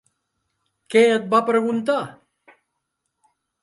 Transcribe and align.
Què 0.95 1.03
et 1.19 1.29
va 1.35 1.43
preguntar? 1.51 2.01